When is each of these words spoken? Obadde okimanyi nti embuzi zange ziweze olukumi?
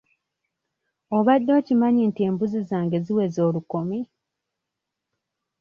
Obadde 1.17 1.51
okimanyi 1.59 2.01
nti 2.09 2.21
embuzi 2.27 2.59
zange 2.69 2.97
ziweze 3.05 3.39
olukumi? 3.47 3.99